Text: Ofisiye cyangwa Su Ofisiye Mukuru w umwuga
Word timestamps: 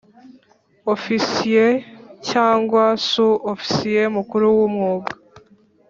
Ofisiye 0.93 1.65
cyangwa 2.29 2.83
Su 3.07 3.27
Ofisiye 3.53 4.01
Mukuru 4.15 4.45
w 4.57 4.59
umwuga 4.67 5.11